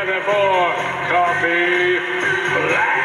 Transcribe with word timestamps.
together 0.00 0.20
for 0.20 0.74
Coffee 1.10 1.98
Black. 2.54 2.98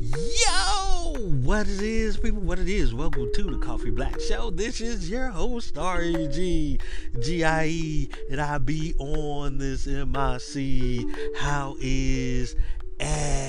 Yo, 0.00 1.16
what 1.42 1.68
it 1.68 1.82
is, 1.82 2.16
people, 2.16 2.40
what 2.40 2.58
it 2.58 2.68
is. 2.68 2.94
Welcome 2.94 3.30
to 3.34 3.42
the 3.42 3.58
Coffee 3.58 3.90
Black 3.90 4.18
Show. 4.20 4.50
This 4.50 4.80
is 4.80 5.10
your 5.10 5.28
host, 5.28 5.68
Star 5.68 6.00
G, 6.00 6.78
G-I-E, 7.20 8.08
and 8.30 8.40
I 8.40 8.56
be 8.58 8.94
on 8.98 9.58
this 9.58 9.86
MIC. 9.86 11.04
How 11.36 11.76
is 11.78 12.56
everybody 12.98 13.44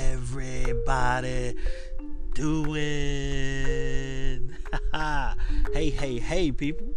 doing? 2.34 4.21
hey, 5.74 5.90
hey, 5.90 6.20
hey, 6.20 6.52
people. 6.52 6.94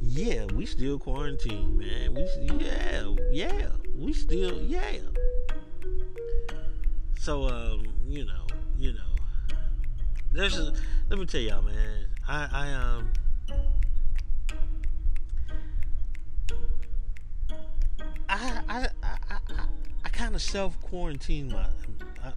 Yeah, 0.00 0.46
we 0.54 0.66
still 0.66 0.98
quarantined, 0.98 1.78
man. 1.78 2.14
We, 2.14 2.28
yeah, 2.64 3.06
yeah, 3.32 3.68
we 3.96 4.12
still, 4.12 4.60
yeah. 4.62 4.98
So, 7.18 7.48
um, 7.48 7.86
you 8.06 8.24
know, 8.24 8.46
you 8.78 8.92
know, 8.92 9.56
there's 10.30 10.58
a, 10.58 10.72
let 11.08 11.18
me 11.18 11.26
tell 11.26 11.40
y'all, 11.40 11.62
man. 11.62 12.06
I, 12.28 12.48
I 12.52 12.72
um, 12.72 13.10
I, 18.28 18.60
I, 18.68 18.88
I, 19.02 19.16
I, 19.30 19.38
I 20.04 20.08
kind 20.08 20.34
of 20.34 20.42
self 20.42 20.80
quarantine 20.80 21.52
my. 21.52 21.66
I, 22.24 22.32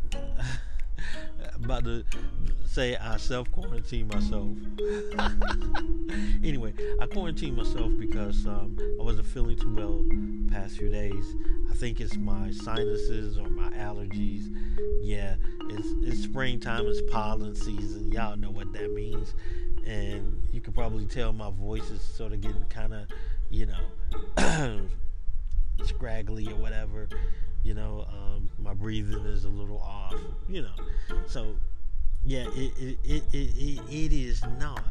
about 1.56 1.84
to 1.86 2.04
say 2.76 2.98
I 2.98 3.16
self 3.16 3.50
quarantine 3.52 4.10
myself. 4.10 4.50
anyway, 6.44 6.74
I 7.00 7.06
quarantined 7.08 7.56
myself 7.56 7.90
because 7.98 8.46
um, 8.46 8.76
I 9.00 9.02
wasn't 9.02 9.28
feeling 9.28 9.56
too 9.56 9.74
well 9.74 10.04
past 10.52 10.78
few 10.78 10.90
days. 10.90 11.36
I 11.72 11.74
think 11.74 12.02
it's 12.02 12.18
my 12.18 12.52
sinuses 12.52 13.38
or 13.38 13.48
my 13.48 13.70
allergies. 13.70 14.54
Yeah, 15.02 15.38
it's 15.70 15.88
it's 16.06 16.24
springtime, 16.24 16.86
it's 16.88 17.02
pollen 17.10 17.56
season. 17.56 18.12
Y'all 18.12 18.36
know 18.36 18.52
what 18.52 18.74
that 18.74 18.94
means. 18.94 19.36
And 19.86 20.44
you 20.52 20.60
can 20.60 20.74
probably 20.74 21.06
tell 21.06 21.32
my 21.32 21.52
voice 21.52 21.90
is 21.92 22.02
sort 22.02 22.34
of 22.34 22.42
getting 22.42 22.66
kind 22.66 22.94
of, 22.94 23.08
you 23.50 23.68
know, 23.68 24.82
scraggly 25.86 26.52
or 26.52 26.56
whatever. 26.56 27.08
You 27.64 27.74
know, 27.74 28.06
um, 28.10 28.50
my 28.60 28.74
breathing 28.74 29.26
is 29.28 29.46
a 29.46 29.50
little 29.50 29.80
off. 29.80 30.16
You 30.50 30.64
know, 30.64 30.76
so 31.26 31.56
yeah, 32.26 32.46
it 32.56 32.74
it, 32.78 32.98
it, 33.04 33.24
it, 33.34 33.82
it, 33.88 34.14
is 34.14 34.44
not 34.60 34.82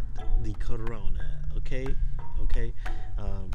the 0.42 0.54
corona. 0.54 1.42
Okay, 1.56 1.86
okay. 2.42 2.72
Um, 3.18 3.50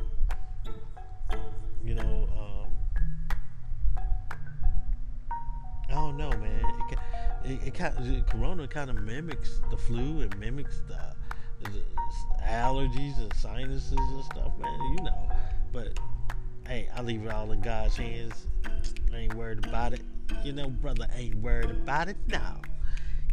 you 1.84 1.94
know, 1.94 2.28
um, 2.38 2.68
I 5.90 5.94
don't 5.94 6.18
know, 6.18 6.30
man. 6.30 6.62
It, 6.92 7.00
it, 7.52 7.68
it 7.68 7.74
kind 7.74 8.28
corona 8.30 8.68
kind 8.68 8.90
of 8.90 9.02
mimics 9.02 9.62
the 9.72 9.78
flu 9.78 10.22
and 10.22 10.38
mimics 10.38 10.82
the, 10.90 11.00
the 11.70 11.82
allergies 12.44 13.18
and 13.18 13.34
sinuses 13.34 13.94
and 13.94 14.24
stuff, 14.26 14.52
man. 14.60 14.80
You 14.98 15.04
know, 15.06 15.30
but 15.72 15.98
hey, 16.68 16.90
I 16.94 17.02
leave 17.02 17.26
it 17.26 17.32
all 17.32 17.50
in 17.54 17.62
God's 17.62 17.96
hands. 17.96 18.46
I 19.14 19.18
ain't 19.18 19.36
worried 19.36 19.66
about 19.66 19.94
it. 19.94 20.02
You 20.44 20.52
know, 20.52 20.70
brother 20.70 21.08
ain't 21.16 21.36
worried 21.36 21.72
about 21.72 22.10
it 22.10 22.18
now. 22.28 22.60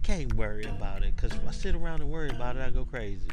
Can't 0.06 0.34
worry 0.34 0.62
about 0.62 1.02
it 1.02 1.16
because 1.16 1.32
if 1.32 1.48
I 1.48 1.50
sit 1.50 1.74
around 1.74 2.00
and 2.00 2.08
worry 2.08 2.30
about 2.30 2.54
it, 2.56 2.62
I 2.62 2.70
go 2.70 2.84
crazy. 2.84 3.26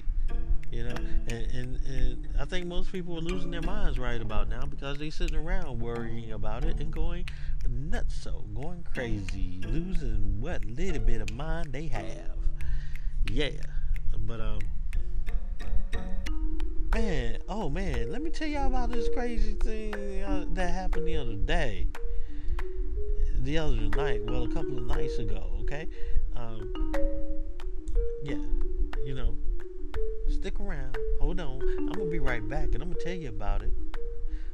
You 0.72 0.86
know, 0.86 0.96
and, 1.28 1.52
and, 1.52 1.80
and 1.86 2.28
I 2.40 2.46
think 2.46 2.66
most 2.66 2.92
people 2.92 3.16
are 3.16 3.22
losing 3.22 3.52
their 3.52 3.62
minds 3.62 4.00
right 4.00 4.20
about 4.20 4.50
now 4.50 4.66
because 4.66 4.98
they 4.98 5.12
sitting 5.12 5.38
around 5.38 5.80
worrying 5.80 6.32
about 6.32 6.66
it 6.66 6.80
and 6.80 6.92
going 6.92 7.26
nuts, 7.70 8.16
so 8.16 8.44
going 8.56 8.84
crazy, 8.92 9.62
losing 9.68 10.42
what 10.42 10.66
little 10.66 11.00
bit 11.00 11.22
of 11.22 11.32
mind 11.36 11.72
they 11.72 11.86
have. 11.90 12.40
Yeah, 13.30 13.52
but 14.26 14.42
um, 14.42 14.60
man, 16.92 17.38
oh 17.50 17.70
man, 17.70 18.12
let 18.12 18.24
me 18.24 18.32
tell 18.32 18.48
y'all 18.48 18.66
about 18.66 18.90
this 18.90 19.08
crazy 19.14 19.54
thing 19.54 20.24
uh, 20.24 20.46
that 20.54 20.74
happened 20.74 21.08
the 21.08 21.18
other 21.18 21.36
day. 21.36 21.86
The 23.42 23.60
other 23.60 23.76
night, 23.76 24.24
well, 24.26 24.46
a 24.46 24.48
couple 24.48 24.80
of 24.80 24.86
nights 24.86 25.20
ago, 25.20 25.52
okay? 25.62 25.88
Um, 26.44 26.74
yeah, 28.22 28.36
you 29.06 29.14
know, 29.16 29.38
stick 30.28 30.60
around, 30.60 30.98
hold 31.22 31.40
on. 31.40 31.62
I'm 31.62 31.92
gonna 31.92 32.10
be 32.10 32.20
right 32.20 32.48
back 32.48 32.74
and 32.74 32.84
I'm 32.84 32.92
gonna 32.92 33.04
tell 33.04 33.14
you 33.14 33.30
about 33.30 33.62
it. 33.62 33.72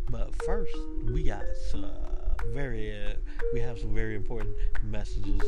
But 0.10 0.36
first, 0.44 0.76
we 1.04 1.24
got 1.24 1.44
uh, 1.74 1.80
very, 2.54 2.92
uh, 2.92 3.14
we 3.54 3.60
have 3.62 3.80
some 3.80 3.94
very 3.94 4.16
important 4.16 4.56
messages. 4.84 5.42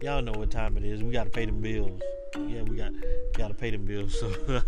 Y'all 0.00 0.22
know 0.22 0.32
what 0.32 0.50
time 0.50 0.76
it 0.76 0.84
is. 0.84 1.02
We 1.02 1.12
gotta 1.12 1.30
pay 1.30 1.46
them 1.46 1.60
bills. 1.60 2.00
Yeah, 2.36 2.62
we 2.62 2.76
got 2.76 2.92
gotta 3.34 3.54
pay 3.54 3.70
them 3.70 3.84
bills. 3.84 4.18
So 4.18 4.32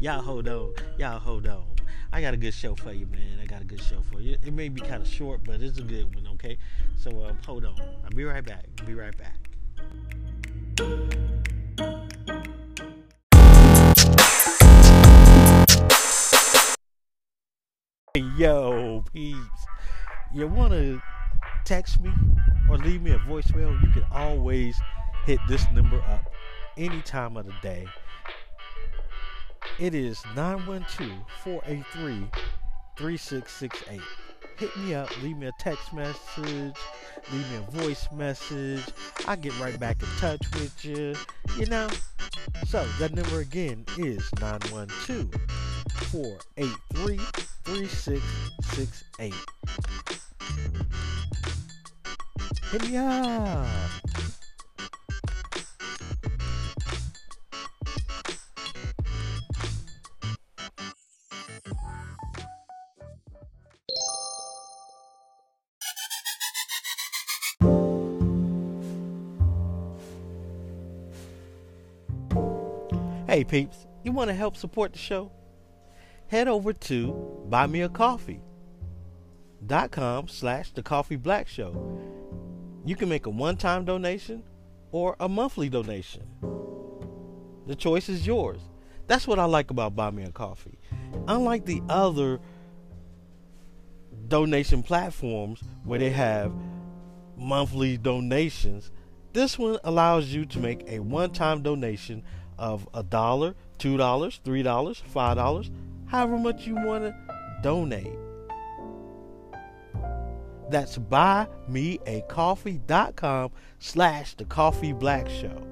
y'all 0.00 0.22
hold 0.22 0.46
on, 0.48 0.72
y'all 0.98 1.18
hold 1.18 1.48
on. 1.48 1.64
I 2.14 2.20
got 2.20 2.32
a 2.32 2.36
good 2.36 2.54
show 2.54 2.76
for 2.76 2.92
you, 2.92 3.06
man. 3.06 3.40
I 3.42 3.44
got 3.44 3.60
a 3.60 3.64
good 3.64 3.82
show 3.82 4.00
for 4.12 4.20
you. 4.20 4.36
It 4.46 4.52
may 4.52 4.68
be 4.68 4.80
kind 4.80 5.02
of 5.02 5.08
short, 5.08 5.40
but 5.42 5.60
it's 5.60 5.78
a 5.78 5.82
good 5.82 6.14
one. 6.14 6.28
Okay, 6.34 6.58
so 6.96 7.10
um, 7.24 7.36
hold 7.44 7.64
on. 7.64 7.74
I'll 8.04 8.10
be 8.14 8.22
right 8.22 8.44
back. 8.44 8.66
I'll 8.78 8.86
Be 8.86 8.94
right 8.94 9.12
back. 9.18 9.34
Yo, 18.36 19.02
peeps. 19.12 19.66
You 20.32 20.46
want 20.46 20.72
to 20.72 21.02
text 21.64 22.00
me 22.00 22.12
or 22.70 22.78
leave 22.78 23.02
me 23.02 23.10
a 23.10 23.18
voicemail? 23.18 23.82
You 23.82 23.90
can 23.90 24.06
always 24.12 24.76
hit 25.26 25.40
this 25.48 25.66
number 25.72 26.00
up 26.02 26.30
any 26.76 27.02
time 27.02 27.36
of 27.36 27.46
the 27.46 27.54
day. 27.60 27.88
It 29.80 29.92
is 29.92 30.22
912 30.36 31.10
483 31.42 32.28
3668. 32.96 34.00
Hit 34.56 34.76
me 34.76 34.94
up, 34.94 35.10
leave 35.20 35.36
me 35.36 35.48
a 35.48 35.52
text 35.58 35.92
message, 35.92 36.76
leave 37.32 37.50
me 37.50 37.56
a 37.56 37.70
voice 37.72 38.06
message. 38.12 38.84
I'll 39.26 39.36
get 39.36 39.58
right 39.58 39.78
back 39.80 40.00
in 40.00 40.08
touch 40.18 40.42
with 40.54 40.84
you, 40.84 41.16
you 41.58 41.66
know. 41.66 41.88
So, 42.68 42.86
that 43.00 43.14
number 43.14 43.40
again 43.40 43.84
is 43.98 44.30
912 44.40 45.32
483 46.12 47.16
3668. 47.64 49.34
Hit 52.70 52.88
me 52.88 52.96
up. 52.96 54.13
Hey 73.34 73.42
peeps, 73.42 73.88
you 74.04 74.12
want 74.12 74.28
to 74.28 74.34
help 74.34 74.56
support 74.56 74.92
the 74.92 74.98
show? 75.00 75.32
Head 76.28 76.46
over 76.46 76.72
to 76.72 77.44
buymeacoffee.com 77.50 80.28
slash 80.28 80.70
the 80.70 80.84
coffee 80.84 81.16
black 81.16 81.48
show. 81.48 81.98
You 82.84 82.94
can 82.94 83.08
make 83.08 83.26
a 83.26 83.30
one-time 83.30 83.86
donation 83.86 84.44
or 84.92 85.16
a 85.18 85.28
monthly 85.28 85.68
donation. 85.68 86.22
The 87.66 87.74
choice 87.74 88.08
is 88.08 88.24
yours. 88.24 88.60
That's 89.08 89.26
what 89.26 89.40
I 89.40 89.46
like 89.46 89.72
about 89.72 89.96
Buy 89.96 90.12
Me 90.12 90.22
a 90.22 90.30
Coffee. 90.30 90.78
Unlike 91.26 91.66
the 91.66 91.82
other 91.88 92.38
donation 94.28 94.84
platforms 94.84 95.60
where 95.82 95.98
they 95.98 96.10
have 96.10 96.52
monthly 97.36 97.96
donations, 97.96 98.92
this 99.32 99.58
one 99.58 99.80
allows 99.82 100.28
you 100.28 100.44
to 100.44 100.60
make 100.60 100.84
a 100.86 101.00
one-time 101.00 101.62
donation 101.62 102.22
of 102.58 102.86
a 102.94 103.02
dollar, 103.02 103.54
two 103.78 103.96
dollars, 103.96 104.40
three 104.44 104.62
dollars, 104.62 105.02
five 105.06 105.36
dollars, 105.36 105.70
however 106.06 106.38
much 106.38 106.66
you 106.66 106.74
want 106.74 107.04
to 107.04 107.14
donate. 107.62 108.18
That's 110.70 110.96
buymeacoffee.com 110.98 113.50
slash 113.78 114.34
the 114.34 114.44
coffee 114.44 114.92
black 114.92 115.28
show. 115.28 115.62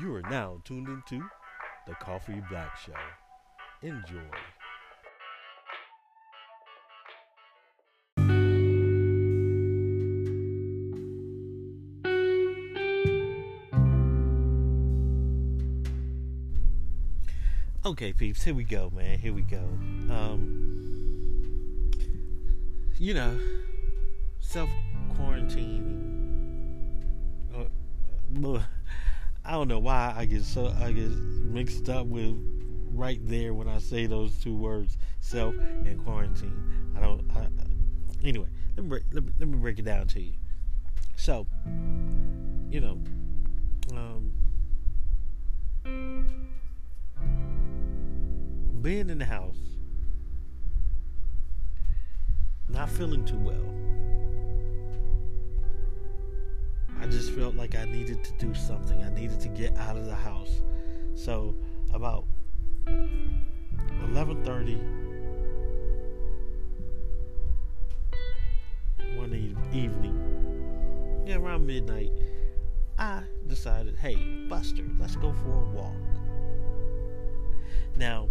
You 0.00 0.14
are 0.14 0.22
now 0.30 0.60
tuned 0.64 0.88
into 0.88 1.24
the 1.86 1.94
Coffee 1.94 2.42
Black 2.50 2.76
Show. 2.76 2.92
Enjoy. 3.82 4.18
Okay, 17.86 18.12
peeps, 18.12 18.42
here 18.42 18.52
we 18.52 18.64
go, 18.64 18.90
man. 18.92 19.16
Here 19.20 19.32
we 19.32 19.42
go. 19.42 19.62
Um, 20.10 21.92
you 22.98 23.14
know, 23.14 23.38
self 24.40 24.68
quarantine. 25.14 26.98
Uh, 27.54 28.58
I 29.44 29.52
don't 29.52 29.68
know 29.68 29.78
why 29.78 30.12
I 30.16 30.24
get 30.24 30.42
so 30.42 30.74
I 30.80 30.90
get 30.90 31.10
mixed 31.10 31.88
up 31.88 32.08
with 32.08 32.34
right 32.92 33.20
there 33.22 33.54
when 33.54 33.68
I 33.68 33.78
say 33.78 34.06
those 34.06 34.36
two 34.36 34.56
words, 34.56 34.98
self 35.20 35.54
and 35.54 36.02
quarantine. 36.02 36.92
I 36.96 37.00
don't. 37.00 37.30
I, 37.36 37.46
anyway, 38.26 38.48
let 38.76 38.82
me, 38.82 38.88
break, 38.88 39.04
let 39.12 39.22
me 39.22 39.30
let 39.38 39.48
me 39.48 39.58
break 39.58 39.78
it 39.78 39.84
down 39.84 40.08
to 40.08 40.20
you. 40.20 40.32
So, 41.14 41.46
you 42.68 42.80
know, 42.80 42.98
um, 43.92 44.32
being 48.86 49.10
in 49.10 49.18
the 49.18 49.24
house, 49.24 49.58
not 52.68 52.88
feeling 52.88 53.24
too 53.24 53.36
well. 53.38 53.74
I 57.00 57.08
just 57.08 57.32
felt 57.32 57.56
like 57.56 57.74
I 57.74 57.84
needed 57.86 58.22
to 58.22 58.32
do 58.34 58.54
something. 58.54 59.02
I 59.02 59.10
needed 59.10 59.40
to 59.40 59.48
get 59.48 59.76
out 59.76 59.96
of 59.96 60.06
the 60.06 60.14
house. 60.14 60.62
So 61.16 61.56
about 61.92 62.26
11:30 62.86 64.78
one 69.16 69.34
evening, 69.72 71.24
yeah, 71.26 71.38
around 71.38 71.66
midnight, 71.66 72.12
I 73.00 73.24
decided, 73.48 73.96
hey, 73.96 74.46
Buster, 74.48 74.84
let's 75.00 75.16
go 75.16 75.32
for 75.32 75.64
a 75.64 75.64
walk. 75.70 75.92
Now, 77.96 78.28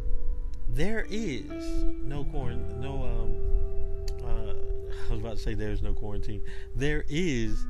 there 0.70 1.06
is 1.10 1.84
no 2.04 2.24
quarantine, 2.26 2.82
no 2.82 3.04
um, 3.04 4.26
uh, 4.26 4.54
I 5.10 5.12
was 5.12 5.20
about 5.20 5.38
to 5.38 5.44
say 5.44 5.54
there's 5.54 5.82
no 5.82 5.94
quarantine. 5.94 6.42
There 6.76 7.06
is 7.10 7.66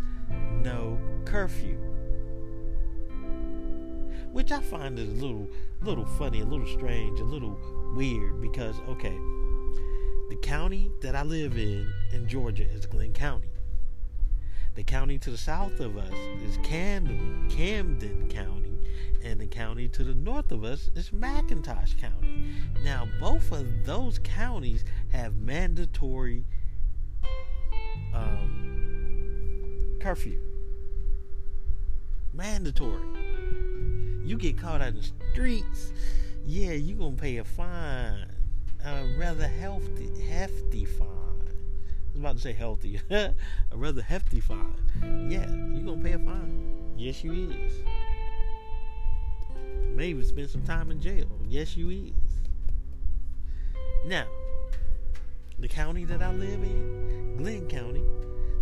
no 0.63 0.97
curfew. 1.25 1.77
Which 4.31 4.51
I 4.51 4.59
find 4.59 5.00
is 5.00 5.09
a 5.09 5.25
little 5.25 5.47
little 5.81 6.06
funny, 6.06 6.42
a 6.42 6.45
little 6.45 6.68
strange, 6.68 7.19
a 7.19 7.24
little 7.24 7.57
weird 7.95 8.42
because 8.42 8.75
okay, 8.89 9.18
the 10.30 10.36
county 10.41 10.91
that 11.01 11.15
I 11.15 11.24
live 11.24 11.57
in 11.57 11.88
in 12.12 12.27
Georgia 12.27 12.65
is 12.65 12.86
Glynn 12.86 13.13
County. 13.13 13.54
The 14.75 14.83
county 14.83 15.18
to 15.19 15.31
the 15.31 15.38
south 15.38 15.80
of 15.80 15.98
us 15.98 16.13
is 16.44 16.57
Camden, 16.62 17.50
Camden 17.50 18.27
County, 18.27 18.74
and 19.24 19.39
the 19.39 19.48
county 19.48 19.88
to 19.88 20.04
the 20.04 20.13
north 20.13 20.51
of 20.51 20.66
us 20.66 20.92
is 20.95 21.12
McIntosh 21.12 21.98
County. 21.98 22.54
Now, 22.83 23.07
both 23.18 23.54
of 23.54 23.86
those 23.86 24.19
counties 24.19 24.83
have 25.13 25.38
mandatory 25.38 26.44
um, 28.13 29.95
curfew. 30.01 30.42
Mandatory. 32.33 33.07
You 34.25 34.38
get 34.38 34.57
caught 34.57 34.81
out 34.81 34.89
in 34.89 34.95
the 34.98 35.07
streets, 35.31 35.94
yeah, 36.45 36.74
you're 36.74 36.98
gonna 36.98 37.16
pay 37.16 37.38
a 37.38 37.45
fine, 37.45 38.27
a 38.83 39.16
rather 39.18 39.48
hefty, 39.48 40.10
hefty 40.27 40.83
fine. 40.83 41.25
Was 42.15 42.21
about 42.21 42.35
to 42.38 42.41
say 42.41 42.53
healthy, 42.53 43.01
a 43.09 43.33
rather 43.73 44.01
hefty 44.01 44.39
fine. 44.39 44.73
Yeah, 45.29 45.50
you're 45.73 45.83
gonna 45.83 46.01
pay 46.01 46.13
a 46.13 46.19
fine. 46.19 46.94
Yes, 46.95 47.25
you 47.25 47.33
is. 47.33 47.73
Maybe 49.94 50.23
spend 50.23 50.50
some 50.50 50.62
time 50.62 50.91
in 50.91 51.01
jail. 51.01 51.27
Yes, 51.45 51.75
you 51.75 51.89
is. 51.89 52.13
Now, 54.06 54.27
the 55.59 55.67
county 55.67 56.06
that 56.06 56.21
I 56.21 56.31
live 56.31 56.63
in, 56.63 57.35
Glynn 57.35 57.67
County, 57.67 58.06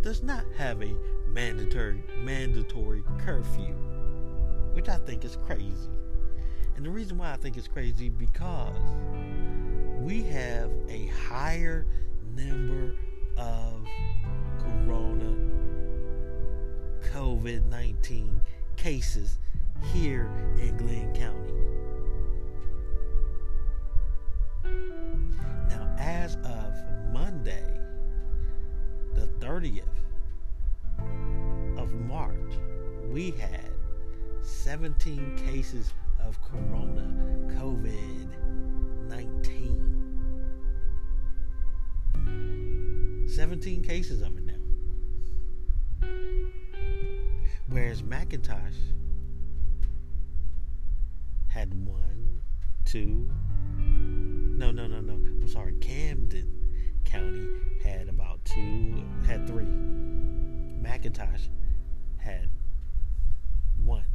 does 0.02 0.24
not 0.24 0.46
have 0.58 0.82
a 0.82 0.96
mandatory 1.28 2.04
mandatory 2.18 3.04
curfew, 3.20 3.76
which 4.74 4.90
I 4.90 4.98
think 4.98 5.26
is 5.26 5.38
crazy. 5.46 5.92
And 6.76 6.84
the 6.84 6.90
reason 6.90 7.20
why 7.20 7.32
I 7.32 7.38
think 7.38 7.56
it's 7.58 7.68
crazy 7.68 8.10
because 8.10 8.74
we 10.00 10.24
have 10.24 10.72
a 10.90 11.06
higher 11.30 11.86
number 12.36 12.96
of 13.38 13.86
corona 14.60 15.36
COVID-19 17.12 18.40
cases 18.76 19.38
here 19.94 20.30
in 20.60 20.78
Glynn 20.78 21.14
County. 21.14 21.54
Now, 25.70 25.96
as 26.00 26.36
of 26.38 26.74
Monday, 27.12 27.80
the 29.14 29.28
30th 29.40 29.84
of 31.78 31.92
March, 31.94 32.54
we 33.10 33.32
had 33.32 33.72
17 34.42 35.38
cases 35.38 35.94
of 36.20 36.40
corona 36.42 37.14
COVID 37.60 38.28
19. 39.10 39.83
17 43.34 43.82
cases 43.82 44.22
of 44.22 44.38
it 44.38 44.44
now. 44.44 46.08
Whereas 47.68 48.04
McIntosh 48.04 48.76
had 51.48 51.74
one, 51.74 52.44
two, 52.86 53.28
no, 53.76 54.70
no, 54.70 54.86
no, 54.86 55.02
no. 55.02 55.14
I'm 55.14 55.48
sorry. 55.48 55.74
Camden 55.82 56.54
County 57.06 57.48
had 57.84 58.08
about 58.08 58.46
two, 58.46 59.04
had 59.26 59.48
three. 59.48 59.66
McIntosh 59.66 61.48
had 62.18 62.52
one. 63.84 64.06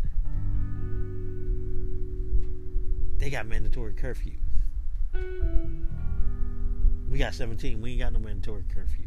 They 3.17 3.31
got 3.31 3.49
mandatory 3.49 3.95
curfews. 3.95 4.39
We 7.19 7.25
got 7.25 7.35
17. 7.35 7.81
We 7.81 7.91
ain't 7.91 8.01
got 8.01 8.13
no 8.13 8.21
mandatory 8.21 8.63
curfew. 8.73 9.07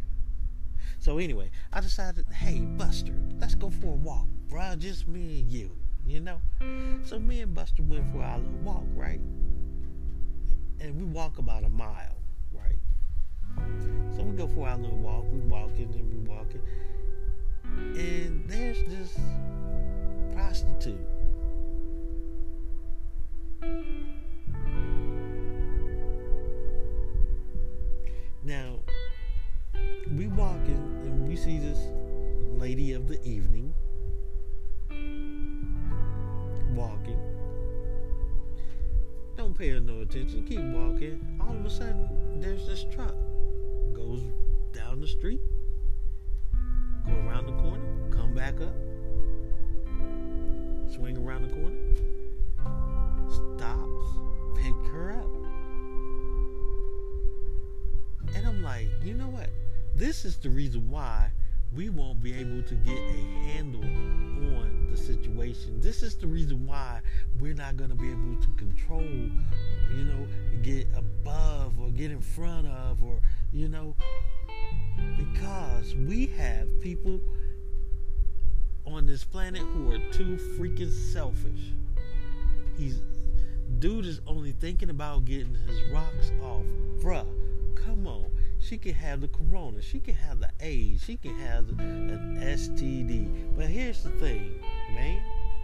So 0.99 1.17
anyway, 1.17 1.49
I 1.71 1.79
decided, 1.79 2.25
hey, 2.29 2.59
Buster, 2.59 3.13
let's 3.39 3.55
go 3.55 3.69
for 3.69 3.85
a 3.85 3.95
walk, 3.95 4.27
bruh. 4.49 4.77
Just 4.77 5.07
me 5.07 5.39
and 5.39 5.49
you, 5.49 5.71
you 6.05 6.19
know? 6.19 6.41
So 7.05 7.19
me 7.19 7.39
and 7.39 7.55
Buster 7.55 7.83
went 7.83 8.11
for 8.11 8.21
our 8.21 8.37
little 8.37 8.51
walk, 8.65 8.83
right? 8.95 9.21
And 10.81 10.97
we 10.97 11.05
walk 11.05 11.37
about 11.37 11.63
a 11.63 11.69
mile, 11.69 12.17
right? 12.51 12.79
So 14.13 14.23
we 14.23 14.35
go 14.35 14.49
for 14.49 14.67
our 14.67 14.77
little 14.77 14.97
walk. 14.97 15.23
We 15.31 15.39
walking 15.39 15.93
and 15.93 16.11
we 16.11 16.29
walking. 16.29 16.61
And 17.95 18.43
there's 18.45 18.83
this 18.89 19.17
prostitute 20.33 20.99
Now, 28.43 28.79
we 30.17 30.27
walking 30.27 30.99
and 31.03 31.27
we 31.27 31.35
see 31.35 31.59
this 31.59 31.77
lady 32.57 32.93
of 32.93 33.07
the 33.07 33.21
evening 33.23 33.73
walking. 36.73 37.19
Don't 39.37 39.57
pay 39.57 39.69
her 39.69 39.79
no 39.79 40.01
attention. 40.01 40.43
Keep 40.43 40.61
walking. 40.73 41.39
All 41.39 41.55
of 41.55 41.65
a 41.65 41.69
sudden, 41.69 42.39
there's 42.39 42.65
this 42.65 42.85
truck 42.93 43.15
goes 43.93 44.21
down 44.73 44.99
the 45.01 45.07
street, 45.07 45.41
go 47.05 47.11
around 47.27 47.45
the 47.45 47.53
corner, 47.61 47.85
come 48.09 48.33
back 48.33 48.59
up, 48.59 48.73
swing 50.91 51.17
around 51.17 51.43
the 51.43 51.53
corner, 51.53 51.77
stops, 53.29 54.05
pick 54.55 54.73
her 54.91 55.11
up. 55.11 55.30
Like, 58.61 58.89
you 59.03 59.13
know 59.13 59.27
what? 59.27 59.49
This 59.95 60.23
is 60.23 60.37
the 60.37 60.49
reason 60.49 60.89
why 60.89 61.31
we 61.73 61.89
won't 61.89 62.21
be 62.21 62.33
able 62.33 62.61
to 62.63 62.75
get 62.75 62.97
a 62.97 63.47
handle 63.47 63.81
on 63.81 64.87
the 64.91 64.97
situation. 64.97 65.79
This 65.79 66.03
is 66.03 66.15
the 66.15 66.27
reason 66.27 66.67
why 66.67 67.01
we're 67.39 67.53
not 67.53 67.77
going 67.77 67.89
to 67.89 67.95
be 67.95 68.09
able 68.09 68.35
to 68.41 68.47
control, 68.57 69.01
you 69.01 70.03
know, 70.05 70.27
get 70.61 70.87
above 70.95 71.79
or 71.79 71.89
get 71.89 72.11
in 72.11 72.21
front 72.21 72.67
of 72.67 73.01
or, 73.01 73.19
you 73.51 73.67
know, 73.67 73.95
because 75.17 75.95
we 75.95 76.27
have 76.37 76.67
people 76.81 77.19
on 78.85 79.05
this 79.05 79.23
planet 79.23 79.61
who 79.61 79.91
are 79.91 80.11
too 80.11 80.37
freaking 80.59 80.91
selfish. 80.91 81.73
He's 82.77 83.01
dude 83.79 84.05
is 84.05 84.21
only 84.27 84.51
thinking 84.51 84.89
about 84.89 85.25
getting 85.25 85.55
his 85.67 85.81
rocks 85.91 86.31
off. 86.43 86.63
Bruh, 87.01 87.25
come 87.75 88.05
on. 88.05 88.29
She 88.61 88.77
can 88.77 88.93
have 88.93 89.21
the 89.21 89.27
corona. 89.27 89.81
She 89.81 89.99
can 89.99 90.15
have 90.15 90.39
the 90.39 90.49
AIDS. 90.59 91.03
She 91.03 91.17
can 91.17 91.37
have 91.39 91.67
an 91.79 92.37
STD. 92.41 93.57
But 93.57 93.65
here's 93.65 94.03
the 94.03 94.11
thing, 94.11 94.61
man. 94.93 95.21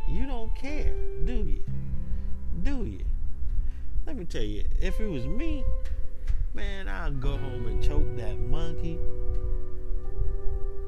You 0.09 0.25
don't 0.25 0.53
care, 0.55 0.93
do 1.25 1.33
you? 1.33 1.63
Do 2.63 2.85
you? 2.85 3.05
let 4.07 4.15
me 4.15 4.23
tell 4.23 4.41
you, 4.41 4.63
if 4.81 5.01
it 5.01 5.07
was 5.07 5.27
me, 5.27 5.65
man, 6.53 6.87
I'd 6.87 7.19
go 7.19 7.35
home 7.37 7.67
and 7.67 7.83
choke 7.83 8.15
that 8.15 8.39
monkey, 8.39 8.97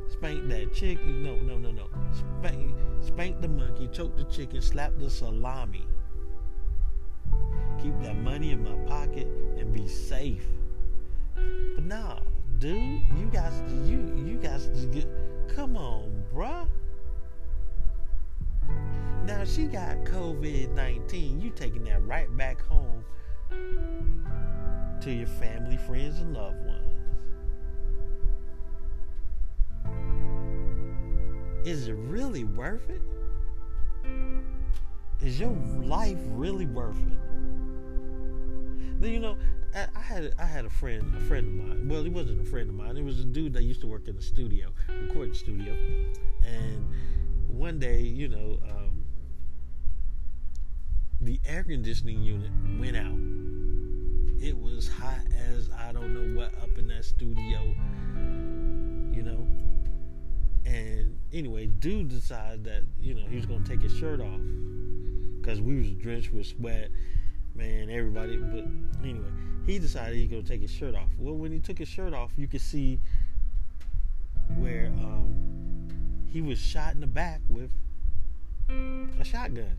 spank 0.09 0.47
that 0.47 0.73
chicken. 0.73 1.21
No, 1.21 1.35
no, 1.35 1.57
no, 1.57 1.71
no. 1.71 1.87
Spank, 2.13 2.73
spank 3.01 3.41
the 3.41 3.49
monkey, 3.49 3.89
choke 3.91 4.15
the 4.15 4.23
chicken, 4.23 4.61
slap 4.61 4.93
the 4.97 5.09
salami. 5.09 5.85
Keep 7.83 8.01
that 8.03 8.15
money 8.15 8.51
in 8.51 8.63
my 8.63 8.89
pocket 8.89 9.27
and 9.57 9.73
be 9.73 9.85
safe. 9.85 10.47
But 11.75 11.86
nah, 11.86 12.19
dude, 12.58 13.01
you 13.17 13.29
guys, 13.31 13.53
you 13.86 14.00
you 14.17 14.38
guys, 14.41 14.67
get, 14.91 15.08
come 15.55 15.77
on, 15.77 16.24
bruh. 16.34 16.67
Now 19.25 19.43
she 19.46 19.65
got 19.65 19.98
COVID 20.05 20.74
19. 20.74 21.41
You 21.41 21.50
taking 21.51 21.84
that 21.86 22.05
right 22.05 22.36
back 22.36 22.62
home 22.62 23.03
to 25.01 25.12
your 25.12 25.27
family, 25.27 25.77
friends, 25.77 26.19
and 26.19 26.34
loved 26.34 26.65
ones. 26.65 26.89
Is 31.65 31.88
it 31.88 31.93
really 31.93 32.46
worth 32.46 32.89
it? 32.89 33.01
Is 35.22 35.39
your 35.39 35.55
life 35.84 36.17
really 36.29 36.65
worth 36.65 36.98
it? 36.98 37.19
Then 39.00 39.12
you 39.12 39.19
know, 39.19 39.38
I 39.75 39.99
had 39.99 40.33
I 40.39 40.45
had 40.45 40.65
a 40.65 40.69
friend, 40.69 41.13
a 41.15 41.21
friend 41.21 41.47
of 41.47 41.67
mine. 41.67 41.89
Well, 41.89 42.03
he 42.03 42.09
wasn't 42.09 42.41
a 42.41 42.49
friend 42.49 42.69
of 42.69 42.75
mine. 42.75 42.97
It 42.97 43.03
was 43.03 43.19
a 43.19 43.23
dude 43.23 43.53
that 43.53 43.63
used 43.63 43.81
to 43.81 43.88
work 43.88 44.07
in 44.07 44.15
the 44.15 44.21
studio, 44.21 44.69
recording 44.88 45.33
studio. 45.33 45.75
And 46.45 46.85
one 47.47 47.77
day, 47.79 48.01
you 48.01 48.27
know, 48.27 48.59
um, 48.67 49.05
the 51.21 51.39
air 51.45 51.63
conditioning 51.63 52.21
unit 52.23 52.51
went 52.79 52.97
out. 52.97 53.19
It 54.41 54.57
was 54.57 54.88
hot 54.88 55.19
as 55.51 55.69
I 55.77 55.91
don't 55.91 56.13
know 56.13 56.39
what 56.39 56.53
up 56.63 56.77
in 56.77 56.88
that 56.88 57.05
studio, 57.05 57.75
you 59.13 59.21
know. 59.21 59.47
And 60.65 61.17
anyway, 61.33 61.67
dude 61.67 62.07
decided 62.09 62.63
that 62.63 62.83
you 62.99 63.13
know 63.13 63.25
he 63.29 63.35
was 63.35 63.45
gonna 63.45 63.65
take 63.65 63.81
his 63.81 63.95
shirt 63.95 64.19
off 64.21 64.41
because 65.41 65.61
we 65.61 65.77
was 65.77 65.91
drenched 65.91 66.33
with 66.33 66.47
sweat, 66.47 66.89
man. 67.59 67.89
Everybody, 67.89 68.37
but 68.37 68.65
anyway, 69.03 69.27
he 69.65 69.77
decided 69.79 70.15
he 70.15 70.21
was 70.23 70.31
gonna 70.31 70.43
take 70.43 70.61
his 70.61 70.71
shirt 70.71 70.95
off. 70.95 71.09
Well, 71.17 71.35
when 71.35 71.51
he 71.51 71.59
took 71.59 71.77
his 71.77 71.89
shirt 71.89 72.13
off, 72.13 72.31
you 72.37 72.47
could 72.47 72.61
see 72.61 72.99
where 74.57 74.87
um, 74.87 76.27
he 76.31 76.41
was 76.41 76.57
shot 76.57 76.95
in 76.95 77.01
the 77.01 77.07
back 77.07 77.41
with 77.49 77.71
a 79.19 79.23
shotgun. 79.23 79.75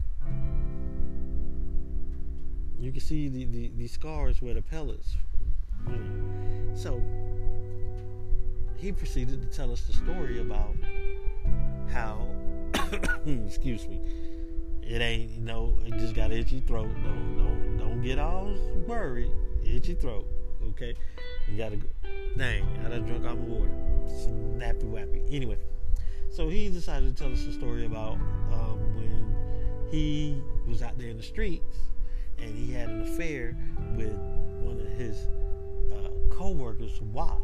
You 2.78 2.92
can 2.92 3.00
see 3.00 3.28
the, 3.28 3.44
the, 3.46 3.72
the 3.76 3.86
scars 3.88 4.40
where 4.40 4.54
the 4.54 4.62
pellets. 4.62 5.16
So 6.74 7.02
he 8.76 8.92
proceeded 8.92 9.42
to 9.42 9.56
tell 9.56 9.72
us 9.72 9.82
the 9.82 9.92
story 9.92 10.40
about 10.40 10.74
how, 11.90 12.26
excuse 13.26 13.86
me, 13.88 14.00
it 14.90 15.00
ain't 15.00 15.30
you 15.30 15.40
know 15.40 15.78
it 15.86 15.96
just 15.98 16.14
got 16.14 16.32
itchy 16.32 16.60
throat. 16.66 16.90
Don't 17.04 17.36
don't 17.36 17.76
don't 17.78 18.02
get 18.02 18.18
all 18.18 18.52
worried. 18.88 19.30
Itchy 19.64 19.94
throat. 19.94 20.26
Okay, 20.70 20.94
you 21.48 21.56
gotta 21.56 21.76
go. 21.76 21.86
Dang, 22.36 22.66
I 22.84 22.88
done 22.88 23.06
drunk 23.06 23.24
all 23.24 23.36
my 23.36 23.44
water. 23.44 23.70
Snappy 24.08 24.86
wappy. 24.86 25.32
Anyway, 25.32 25.58
so 26.28 26.48
he 26.48 26.68
decided 26.68 27.16
to 27.16 27.22
tell 27.22 27.32
us 27.32 27.46
a 27.46 27.52
story 27.52 27.86
about 27.86 28.14
um, 28.52 28.78
when 28.96 29.34
he 29.92 30.42
was 30.66 30.82
out 30.82 30.98
there 30.98 31.08
in 31.08 31.16
the 31.16 31.22
streets 31.22 31.76
and 32.38 32.52
he 32.56 32.72
had 32.72 32.88
an 32.88 33.02
affair 33.02 33.56
with 33.96 34.12
one 34.60 34.80
of 34.80 34.88
his 34.98 35.28
uh, 35.92 36.10
co-workers' 36.30 37.00
wives. 37.12 37.42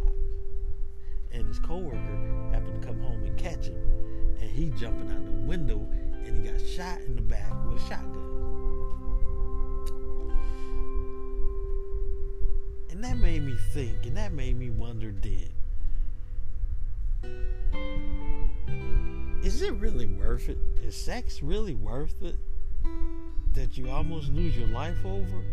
And 1.32 1.46
his 1.46 1.58
co-worker 1.58 2.50
happened 2.50 2.80
to 2.80 2.88
come 2.88 2.98
home 3.00 3.22
and 3.24 3.36
catch 3.36 3.66
him. 3.66 3.76
And 4.40 4.50
he 4.50 4.70
jumping 4.70 5.10
out 5.10 5.24
the 5.24 5.46
window 5.46 5.86
and 6.26 6.44
he 6.44 6.50
got 6.50 6.60
shot 6.60 7.00
in 7.00 7.14
the 7.16 7.22
back 7.22 7.52
with 7.66 7.82
a 7.82 7.88
shotgun. 7.88 8.22
And 12.90 13.02
that 13.04 13.16
made 13.18 13.42
me 13.44 13.56
think, 13.72 14.06
and 14.06 14.16
that 14.16 14.32
made 14.32 14.58
me 14.58 14.70
wonder 14.70 15.12
then. 15.12 15.50
Is 19.42 19.62
it 19.62 19.74
really 19.74 20.06
worth 20.06 20.48
it? 20.48 20.58
Is 20.82 20.96
sex 20.96 21.42
really 21.42 21.74
worth 21.74 22.20
it? 22.22 22.36
That 23.52 23.76
you 23.76 23.90
almost 23.90 24.30
lose 24.30 24.56
your 24.56 24.68
life 24.68 24.96
over? 25.04 25.44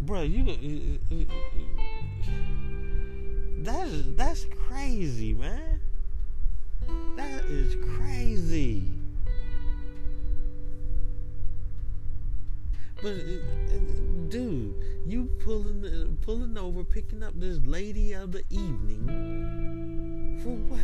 Bro, 0.00 0.22
you 0.22 0.44
that 3.64 3.86
is 3.86 4.14
that's 4.14 4.46
crazy, 4.66 5.34
man. 5.34 5.69
That 7.20 7.44
is 7.50 7.76
crazy. 7.98 8.82
But 13.02 13.08
uh, 13.08 13.12
uh, 13.12 13.78
dude, 14.30 14.74
you 15.06 15.28
pulling 15.44 15.84
uh, 15.84 16.16
pulling 16.24 16.56
over, 16.56 16.82
picking 16.82 17.22
up 17.22 17.38
this 17.38 17.58
lady 17.66 18.14
of 18.14 18.32
the 18.32 18.42
evening 18.48 20.40
for 20.42 20.56
what? 20.72 20.80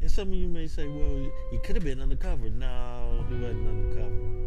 And 0.00 0.08
some 0.08 0.28
of 0.28 0.34
you 0.34 0.46
may 0.46 0.68
say, 0.68 0.86
well, 0.86 1.32
he 1.50 1.58
could 1.58 1.74
have 1.74 1.84
been 1.84 2.00
undercover. 2.00 2.48
No, 2.48 3.24
he 3.28 3.34
wasn't 3.34 3.66
undercover. 3.66 4.41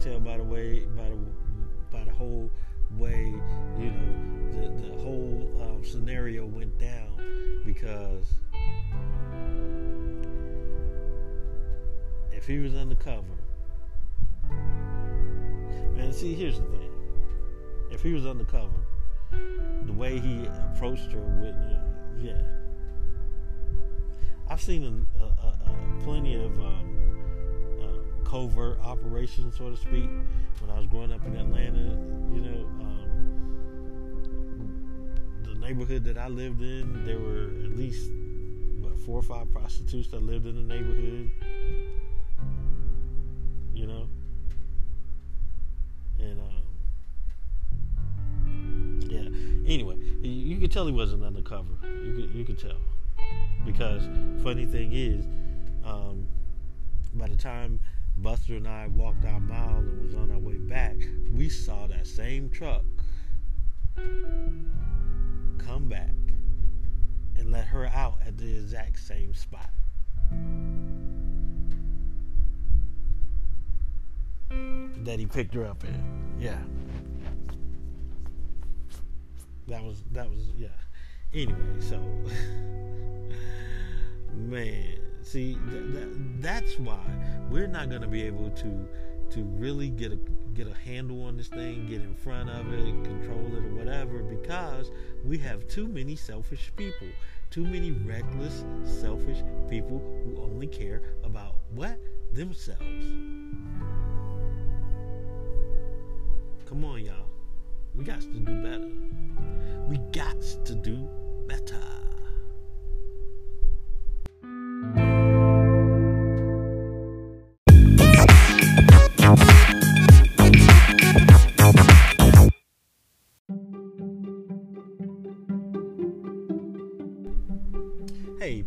Tell 0.00 0.18
by 0.18 0.38
the 0.38 0.42
way, 0.42 0.80
by 0.96 1.08
the 1.08 1.16
by 1.92 2.04
the 2.04 2.10
whole 2.10 2.50
way, 2.96 3.34
you 3.78 3.90
know, 3.90 4.50
the 4.52 4.88
the 4.88 5.02
whole 5.02 5.50
um, 5.62 5.84
scenario 5.84 6.46
went 6.46 6.78
down 6.78 7.62
because 7.64 8.24
if 12.32 12.46
he 12.46 12.58
was 12.58 12.74
undercover, 12.74 13.26
man, 15.94 16.12
see, 16.12 16.34
here's 16.34 16.58
the 16.58 16.64
thing. 16.64 16.90
If 17.90 18.02
he 18.02 18.14
was 18.14 18.24
undercover, 18.24 18.86
the 19.84 19.92
way 19.92 20.18
he 20.18 20.46
approached 20.74 21.12
her 21.12 21.20
with, 21.42 21.56
yeah. 22.24 22.40
I've 24.48 24.60
seen 24.60 25.06
a, 25.20 25.22
a, 25.22 25.26
a, 25.26 26.02
plenty 26.02 26.34
of 26.34 26.58
um, 26.58 26.89
covert 28.30 28.78
operations, 28.80 29.56
so 29.58 29.70
to 29.70 29.76
speak, 29.76 30.08
when 30.60 30.70
I 30.70 30.78
was 30.78 30.86
growing 30.86 31.12
up 31.12 31.26
in 31.26 31.34
Atlanta. 31.36 31.98
You 32.32 32.40
know, 32.40 32.64
um, 32.80 33.04
the 35.42 35.54
neighborhood 35.58 36.04
that 36.04 36.16
I 36.16 36.28
lived 36.28 36.60
in, 36.62 37.04
there 37.04 37.18
were 37.18 37.50
at 37.64 37.76
least 37.76 38.12
what 38.78 38.96
four 39.00 39.18
or 39.18 39.22
five 39.22 39.50
prostitutes 39.50 40.08
that 40.12 40.22
lived 40.22 40.46
in 40.46 40.54
the 40.54 40.62
neighborhood. 40.62 41.28
You 43.74 43.86
know, 43.88 44.08
and 46.20 46.40
um, 46.40 46.62
yeah. 49.08 49.28
Anyway, 49.72 49.96
you 50.22 50.58
could 50.58 50.70
tell 50.70 50.86
he 50.86 50.92
wasn't 50.92 51.24
undercover. 51.24 51.74
You 51.82 52.14
could 52.14 52.34
you 52.34 52.44
could 52.44 52.58
tell 52.58 52.78
because 53.66 54.08
funny 54.42 54.66
thing 54.66 54.92
is, 54.92 55.26
um, 55.84 56.28
by 57.14 57.26
the 57.26 57.36
time 57.36 57.80
Buster 58.22 58.56
and 58.56 58.68
I 58.68 58.86
walked 58.88 59.24
our 59.24 59.40
mile 59.40 59.78
and 59.78 60.02
was 60.02 60.14
on 60.14 60.30
our 60.30 60.38
way 60.38 60.58
back, 60.58 60.96
we 61.32 61.48
saw 61.48 61.86
that 61.86 62.06
same 62.06 62.50
truck 62.50 62.84
come 65.58 65.88
back 65.88 66.14
and 67.36 67.50
let 67.50 67.64
her 67.66 67.86
out 67.86 68.18
at 68.26 68.36
the 68.36 68.58
exact 68.58 68.98
same 68.98 69.32
spot. 69.32 69.70
That 74.50 75.18
he 75.18 75.24
picked 75.24 75.54
her 75.54 75.64
up 75.64 75.82
in. 75.84 76.36
Yeah. 76.38 76.58
That 79.68 79.82
was 79.82 80.02
that 80.12 80.28
was 80.28 80.52
yeah. 80.58 80.68
Anyway, 81.32 81.80
so 81.80 81.96
man, 84.34 84.99
see 85.22 85.56
th- 85.70 85.92
th- 85.92 86.16
that's 86.40 86.78
why 86.78 87.04
we're 87.50 87.66
not 87.66 87.88
going 87.88 88.02
to 88.02 88.08
be 88.08 88.22
able 88.22 88.50
to 88.50 88.88
to 89.30 89.42
really 89.42 89.90
get 89.90 90.12
a 90.12 90.18
get 90.54 90.66
a 90.66 90.74
handle 90.74 91.22
on 91.24 91.36
this 91.36 91.48
thing, 91.48 91.86
get 91.86 92.00
in 92.00 92.14
front 92.14 92.50
of 92.50 92.72
it, 92.72 92.84
control 93.04 93.46
it 93.56 93.64
or 93.64 93.74
whatever 93.74 94.22
because 94.22 94.90
we 95.24 95.38
have 95.38 95.66
too 95.68 95.86
many 95.86 96.16
selfish 96.16 96.72
people. 96.76 97.06
Too 97.50 97.64
many 97.64 97.90
reckless, 97.90 98.64
selfish 98.84 99.42
people 99.68 99.98
who 100.24 100.40
only 100.40 100.68
care 100.68 101.02
about 101.24 101.56
what 101.74 101.98
themselves. 102.32 103.06
Come 106.66 106.84
on, 106.84 107.04
y'all. 107.04 107.26
We 107.96 108.04
got 108.04 108.20
to 108.20 108.26
do 108.28 108.62
better. 108.62 108.88
We 109.88 109.98
got 110.12 110.40
to 110.64 110.74
do 110.76 111.08
better. 111.48 111.99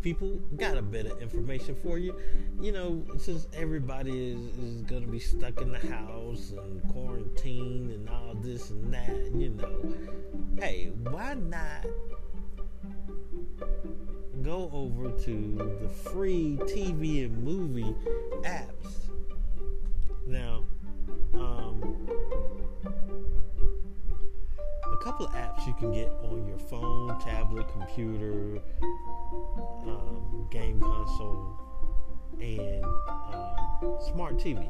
People, 0.04 0.38
got 0.58 0.76
a 0.76 0.82
bit 0.82 1.06
of 1.06 1.20
information 1.22 1.74
for 1.82 1.96
you. 1.96 2.14
You 2.60 2.72
know, 2.72 3.02
since 3.16 3.48
everybody 3.54 4.32
is, 4.32 4.38
is 4.58 4.82
gonna 4.82 5.06
be 5.06 5.18
stuck 5.18 5.62
in 5.62 5.72
the 5.72 5.78
house 5.78 6.52
and 6.52 6.86
quarantined 6.92 7.90
and 7.90 8.08
all 8.10 8.34
this 8.34 8.68
and 8.68 8.92
that, 8.92 9.32
you 9.34 9.48
know, 9.48 9.94
hey, 10.60 10.92
why 11.10 11.32
not 11.32 11.86
go 14.42 14.70
over 14.74 15.10
to 15.22 15.78
the 15.80 15.88
free 15.88 16.58
TV 16.64 17.24
and 17.24 17.42
movie 17.42 17.94
apps? 18.42 19.08
Now, 20.26 20.64
um, 21.32 22.06
a 24.92 24.96
couple 25.02 25.26
of 25.26 25.32
apps 25.32 25.66
you 25.66 25.72
can 25.74 25.92
get 25.92 26.12
on 26.24 26.46
your 26.46 26.58
phone, 26.58 27.18
tablet, 27.20 27.66
computer, 27.68 28.60
um, 29.86 30.48
game 30.50 30.80
console, 30.80 31.58
and 32.40 32.84
um, 32.84 33.96
smart 34.12 34.36
TV. 34.36 34.68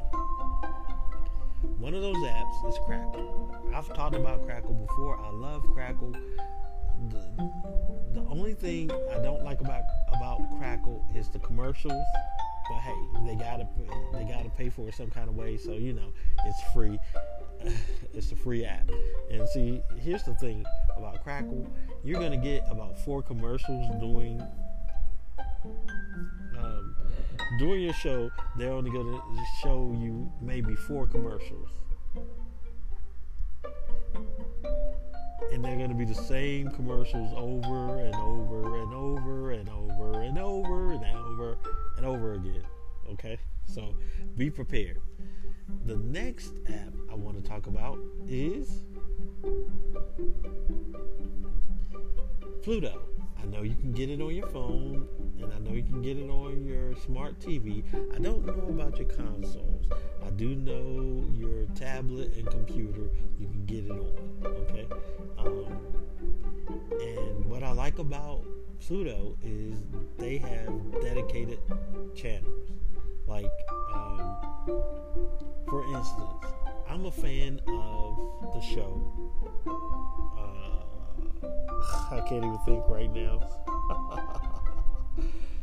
One 1.77 1.93
of 1.93 2.01
those 2.01 2.17
apps 2.17 2.69
is 2.69 2.77
Crackle. 2.85 3.55
I've 3.73 3.91
talked 3.93 4.15
about 4.15 4.45
Crackle 4.45 4.73
before. 4.73 5.19
I 5.19 5.29
love 5.29 5.63
Crackle. 5.73 6.13
The, 7.09 7.51
the 8.13 8.25
only 8.29 8.53
thing 8.53 8.91
I 9.11 9.19
don't 9.19 9.43
like 9.43 9.59
about 9.59 9.83
about 10.09 10.39
Crackle 10.57 11.05
is 11.13 11.29
the 11.29 11.39
commercials. 11.39 12.03
But 12.69 12.79
hey, 12.79 12.95
they 13.27 13.35
gotta 13.35 13.67
they 14.13 14.23
gotta 14.23 14.49
pay 14.49 14.69
for 14.69 14.87
it 14.87 14.95
some 14.95 15.09
kind 15.09 15.29
of 15.29 15.35
way. 15.35 15.57
So 15.57 15.73
you 15.73 15.93
know, 15.93 16.13
it's 16.45 16.61
free. 16.73 16.99
it's 18.13 18.31
a 18.31 18.35
free 18.35 18.65
app. 18.65 18.89
And 19.31 19.47
see, 19.49 19.81
here's 19.99 20.23
the 20.23 20.33
thing 20.35 20.65
about 20.95 21.23
Crackle: 21.23 21.67
you're 22.03 22.19
gonna 22.19 22.37
get 22.37 22.63
about 22.69 22.97
four 22.99 23.21
commercials 23.21 23.87
doing. 23.99 24.41
um, 26.57 26.95
during 27.59 27.83
your 27.83 27.93
show. 27.93 28.29
They're 28.57 28.71
only 28.71 28.91
gonna 28.91 29.19
show 29.61 29.95
you 29.99 30.31
maybe 30.41 30.75
four 30.75 31.07
commercials. 31.07 31.69
And 35.51 35.63
they're 35.63 35.77
going 35.77 35.89
to 35.89 35.95
be 35.95 36.05
the 36.05 36.13
same 36.13 36.69
commercials 36.69 37.31
over 37.35 37.99
and 37.99 38.15
over 38.15 38.77
and 38.81 38.93
over 38.93 39.51
and 39.51 39.69
over 39.69 40.21
and 40.21 40.37
over 40.37 40.91
and 40.91 41.05
over 41.05 41.57
and 41.97 42.05
over 42.05 42.33
again. 42.33 42.63
Okay? 43.11 43.37
So 43.67 43.95
be 44.37 44.49
prepared. 44.49 44.99
The 45.85 45.97
next 45.97 46.53
app 46.67 46.93
I 47.11 47.15
want 47.15 47.37
to 47.37 47.47
talk 47.47 47.67
about 47.67 47.99
is 48.27 48.83
Pluto. 52.63 53.01
I 53.41 53.45
know 53.45 53.61
you 53.61 53.75
can 53.75 53.91
get 53.91 54.09
it 54.09 54.21
on 54.21 54.33
your 54.33 54.47
phone, 54.47 55.07
and 55.39 55.53
I 55.53 55.59
know 55.59 55.71
you 55.71 55.83
can 55.83 56.01
get 56.01 56.17
it 56.17 56.29
on 56.29 56.65
your 56.65 56.95
smart 56.95 57.39
TV. 57.39 57.83
I 58.15 58.17
don't 58.17 58.45
know 58.45 58.67
about 58.69 58.97
your 58.97 59.07
consoles. 59.07 59.87
I 60.25 60.31
do 60.31 60.55
know 60.55 61.23
your 61.35 61.65
tablet 61.75 62.35
and 62.35 62.49
computer, 62.49 63.09
you 63.39 63.47
can 63.47 63.65
get 63.65 63.85
it 63.85 63.91
on. 63.91 64.15
Okay? 64.43 64.87
Um, 65.37 65.77
and 66.99 67.45
what 67.45 67.61
I 67.61 67.71
like 67.71 67.99
about 67.99 68.43
Pluto 68.79 69.37
is 69.43 69.77
they 70.17 70.37
have 70.37 71.01
dedicated 71.01 71.59
channels. 72.15 72.71
Like, 73.27 73.51
um, 73.93 74.37
for 75.67 75.83
instance, 75.95 76.53
I'm 76.89 77.05
a 77.05 77.11
fan 77.11 77.59
of 77.67 78.53
the 78.53 78.61
show. 78.61 79.01
Uh, 80.37 81.47
I 82.11 82.21
can't 82.27 82.43
even 82.43 82.59
think 82.65 82.83
right 82.87 83.11
now. 83.11 83.39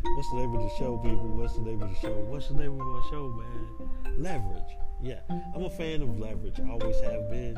What's 0.04 0.30
the 0.30 0.36
name 0.36 0.54
of 0.54 0.62
the 0.62 0.70
show, 0.78 0.98
people? 0.98 1.28
What's 1.28 1.54
the 1.54 1.62
name 1.62 1.80
of 1.82 1.88
the 1.90 1.96
show? 2.00 2.12
What's 2.28 2.48
the 2.48 2.54
name 2.54 2.80
of 2.80 2.86
my 2.86 3.02
show, 3.10 3.28
man? 3.28 4.22
Leverage. 4.22 4.76
Yeah, 5.00 5.20
I'm 5.54 5.64
a 5.64 5.70
fan 5.70 6.02
of 6.02 6.18
Leverage. 6.18 6.60
I 6.60 6.68
always 6.68 7.00
have 7.00 7.30
been. 7.30 7.56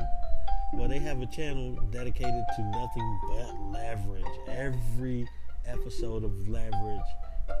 Well, 0.73 0.87
they 0.87 0.99
have 0.99 1.21
a 1.21 1.25
channel 1.27 1.75
dedicated 1.91 2.43
to 2.55 2.61
nothing 2.71 3.19
but 3.29 3.55
leverage. 3.71 4.25
Every 4.47 5.27
episode 5.65 6.23
of 6.23 6.47
Leverage, 6.47 7.01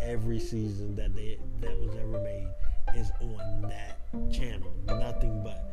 every 0.01 0.39
season 0.39 0.95
that 0.95 1.15
they 1.15 1.37
that 1.61 1.79
was 1.79 1.95
ever 1.95 2.19
made 2.21 2.47
is 2.95 3.11
on 3.21 3.61
that 3.63 3.97
channel. 4.31 4.71
Nothing 4.87 5.43
but. 5.43 5.71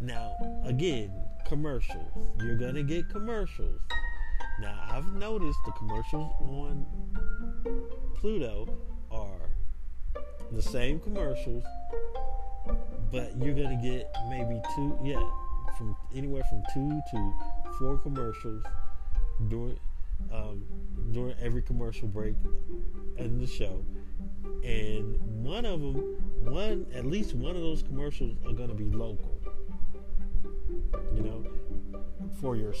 Now, 0.00 0.34
again, 0.64 1.12
commercials. 1.46 2.26
You're 2.40 2.56
gonna 2.56 2.82
get 2.82 3.08
commercials. 3.08 3.80
Now, 4.60 4.78
I've 4.90 5.12
noticed 5.14 5.58
the 5.64 5.72
commercials 5.72 6.32
on 6.40 6.86
Pluto 8.16 8.68
are 9.10 9.50
the 10.50 10.62
same 10.62 11.00
commercials, 11.00 11.64
but 13.10 13.36
you're 13.36 13.54
gonna 13.54 13.80
get 13.82 14.14
maybe 14.28 14.60
two, 14.74 14.98
yeah, 15.04 15.22
from 15.78 15.96
anywhere 16.14 16.42
from 16.44 16.62
two 16.74 17.00
to 17.10 17.32
four 17.78 17.98
commercials 17.98 18.64
during 19.48 19.78
um, 20.30 20.64
during 21.12 21.34
every 21.40 21.62
commercial 21.62 22.08
break 22.08 22.34
in 23.16 23.38
the 23.38 23.46
show, 23.46 23.84
and 24.64 25.18
one 25.44 25.64
of 25.64 25.80
them, 25.80 25.96
one 26.44 26.86
at 26.94 27.06
least 27.06 27.34
one 27.34 27.56
of 27.56 27.62
those 27.62 27.82
commercials 27.82 28.36
are 28.46 28.52
gonna 28.52 28.74
be 28.74 28.90
local. 28.90 29.40
You 31.14 31.22
know, 31.22 31.44
for 32.40 32.56
your 32.56 32.74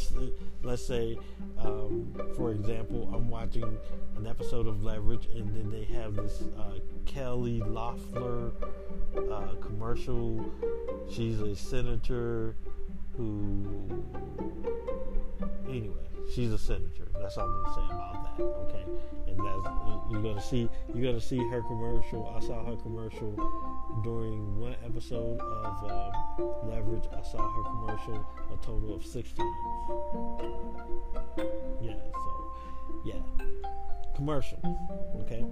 let's 0.62 0.86
say 0.86 1.16
um, 1.58 2.12
for 2.36 2.50
example 2.50 3.10
i'm 3.14 3.28
watching 3.28 3.78
an 4.16 4.26
episode 4.26 4.66
of 4.66 4.82
leverage 4.82 5.26
and 5.34 5.54
then 5.54 5.70
they 5.70 5.84
have 5.84 6.14
this 6.14 6.42
uh, 6.58 6.78
kelly 7.04 7.60
loeffler 7.60 8.52
uh, 9.30 9.54
commercial. 9.60 10.44
She's 11.10 11.40
a 11.40 11.54
senator 11.54 12.56
who 13.16 14.04
anyway 15.68 16.11
she's 16.34 16.52
a 16.52 16.58
senator 16.58 17.08
that's 17.20 17.36
all 17.36 17.48
i'm 17.48 17.64
to 17.64 17.74
say 17.74 17.86
about 17.86 18.12
that 18.14 18.22
okay? 18.40 18.84
And 19.26 19.38
that's 19.38 19.62
you're 20.10 20.34
to 20.34 20.40
see 20.40 20.68
you're 20.94 21.12
to 21.12 21.20
see 21.20 21.38
her 21.48 21.62
commercial. 21.62 22.34
I 22.36 22.40
saw 22.40 22.64
her 22.64 22.76
commercial 22.76 23.34
during 24.02 24.58
one 24.58 24.76
episode 24.84 25.40
of 25.40 25.90
um, 25.90 26.68
leverage. 26.68 27.04
I 27.12 27.22
saw 27.22 27.38
her 27.38 27.62
commercial 27.62 28.26
a 28.52 28.56
total 28.64 28.94
of 28.94 29.04
six 29.04 29.32
times. 29.32 29.56
Yeah 31.82 31.94
so 32.12 32.52
yeah. 33.04 33.14
Commercials 34.14 34.60
okay? 35.20 35.44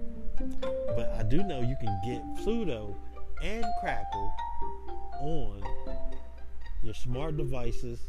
But 0.97 1.15
i 1.19 1.23
do 1.23 1.43
know 1.43 1.61
you 1.61 1.77
can 1.81 2.01
get 2.05 2.23
pluto 2.43 2.97
and 3.43 3.65
crackle 3.81 4.33
on 5.23 5.63
your 6.83 6.95
smart 6.95 7.37
devices 7.37 8.01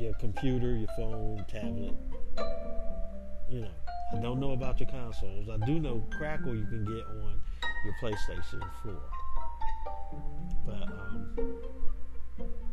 your 0.00 0.14
computer 0.14 0.76
your 0.76 0.88
phone 0.96 1.44
tablet 1.48 1.94
you 3.48 3.60
know 3.60 3.68
I 4.12 4.16
don't 4.18 4.40
know 4.40 4.52
about 4.52 4.80
your 4.80 4.88
consoles. 4.88 5.48
I 5.48 5.64
do 5.64 5.78
know 5.78 6.04
Crackle 6.18 6.54
you 6.54 6.66
can 6.66 6.84
get 6.84 7.06
on 7.06 7.40
your 7.84 7.94
PlayStation 8.02 8.60
4. 8.82 8.96
But 10.66 10.82
um, 10.82 11.54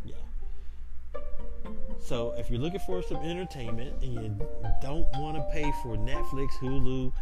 yeah. 0.04 0.16
So 2.00 2.34
if 2.38 2.50
you're 2.50 2.60
looking 2.60 2.80
for 2.80 3.04
some 3.04 3.18
entertainment 3.18 4.02
and 4.02 4.14
you 4.14 4.48
don't 4.82 5.08
want 5.20 5.38
to 5.38 5.44
pay 5.52 5.72
for 5.84 5.96
Netflix, 5.96 6.50
Hulu, 6.60 7.14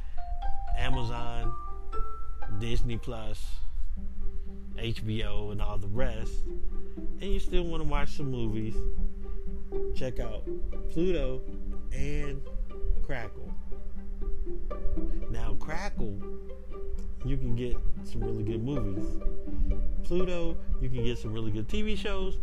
Amazon, 0.78 1.54
Disney 2.60 2.98
Plus, 2.98 3.44
HBO, 4.78 5.52
and 5.52 5.62
all 5.62 5.78
the 5.78 5.88
rest, 5.88 6.32
and 7.20 7.34
you 7.34 7.40
still 7.40 7.64
want 7.64 7.84
to 7.84 7.90
watch 7.90 8.16
some 8.16 8.32
movies, 8.32 8.76
check 9.96 10.20
out 10.20 10.44
Pluto 10.90 11.42
and 11.94 12.42
Crackle. 13.04 13.54
Now, 15.30 15.56
Crackle, 15.60 16.20
you 17.26 17.38
can 17.38 17.56
get 17.56 17.78
some 18.04 18.24
really 18.24 18.44
good 18.44 18.64
movies. 18.64 19.06
Pluto, 20.04 20.58
you 20.82 20.90
can 20.90 21.04
get 21.04 21.18
some 21.18 21.34
really 21.34 21.52
good 21.52 21.68
TV 21.68 21.98
shows. 21.98 22.38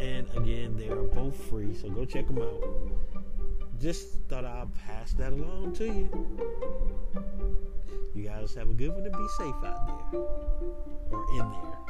And 0.00 0.26
again, 0.36 0.76
they 0.76 0.88
are 0.88 1.02
both 1.02 1.36
free, 1.44 1.74
so 1.74 1.88
go 1.88 2.04
check 2.04 2.26
them 2.26 2.38
out. 2.38 2.62
Just 3.80 4.20
thought 4.28 4.44
I'd 4.44 4.74
pass 4.86 5.12
that 5.14 5.32
along 5.32 5.74
to 5.74 5.84
you. 5.84 6.38
You 8.14 8.24
guys 8.24 8.54
have 8.54 8.70
a 8.70 8.74
good 8.74 8.90
one 8.90 9.04
and 9.04 9.12
be 9.12 9.28
safe 9.38 9.54
out 9.64 10.12
there 10.12 10.20
or 10.20 11.26
in 11.32 11.50
there. 11.50 11.81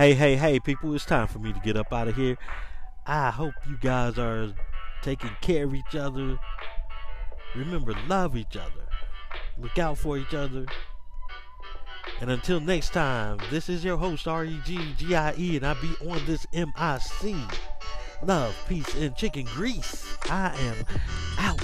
Hey, 0.00 0.14
hey, 0.14 0.34
hey, 0.34 0.58
people, 0.58 0.94
it's 0.94 1.04
time 1.04 1.26
for 1.26 1.40
me 1.40 1.52
to 1.52 1.60
get 1.60 1.76
up 1.76 1.92
out 1.92 2.08
of 2.08 2.16
here. 2.16 2.38
I 3.04 3.28
hope 3.28 3.52
you 3.68 3.76
guys 3.76 4.18
are 4.18 4.50
taking 5.02 5.28
care 5.42 5.66
of 5.66 5.74
each 5.74 5.94
other. 5.94 6.38
Remember, 7.54 7.92
love 8.08 8.34
each 8.34 8.56
other. 8.56 8.88
Look 9.58 9.78
out 9.78 9.98
for 9.98 10.16
each 10.16 10.32
other. 10.32 10.64
And 12.22 12.30
until 12.30 12.60
next 12.60 12.94
time, 12.94 13.40
this 13.50 13.68
is 13.68 13.84
your 13.84 13.98
host, 13.98 14.26
R-E-G-G-I-E, 14.26 15.56
and 15.56 15.66
I 15.66 15.74
be 15.74 15.94
on 16.08 16.24
this 16.24 16.46
M-I-C. 16.54 17.36
Love, 18.22 18.56
peace, 18.66 18.94
and 18.94 19.14
chicken 19.14 19.44
grease. 19.54 20.16
I 20.30 20.56
am 20.60 20.76
out. 21.36 21.60